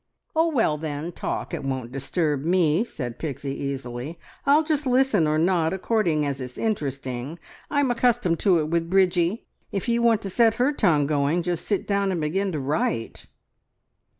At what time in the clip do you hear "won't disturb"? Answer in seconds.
1.63-2.43